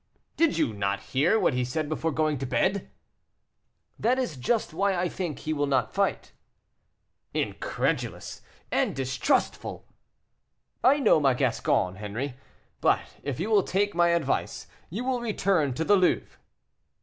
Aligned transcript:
"Did 0.35 0.57
you 0.57 0.73
not 0.73 0.99
hear 1.13 1.39
what 1.39 1.53
he 1.53 1.63
said 1.63 1.87
before 1.87 2.11
going 2.11 2.39
to 2.39 2.47
bed?" 2.47 2.89
"That 3.99 4.17
is 4.17 4.35
just 4.35 4.73
why 4.73 4.95
I 4.95 5.07
think 5.07 5.37
he 5.37 5.53
will 5.53 5.67
not 5.67 5.93
fight." 5.93 6.31
"Incredulous 7.35 8.41
and 8.71 8.95
distrustful!" 8.95 9.87
"I 10.83 10.97
know 10.97 11.19
my 11.19 11.35
Gasçon, 11.35 11.97
Henri; 11.97 12.33
but 12.79 13.17
if 13.21 13.39
you 13.39 13.51
will 13.51 13.61
take 13.61 13.93
my 13.93 14.07
advice, 14.07 14.65
you 14.89 15.03
will 15.03 15.21
return 15.21 15.71
to 15.75 15.83
the 15.83 15.95
Louvre." 15.95 16.39